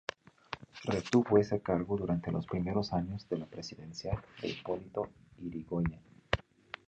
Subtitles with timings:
[0.85, 6.01] Retuvo ese cargo durante los primeros años de la presidencia de Hipólito Yrigoyen.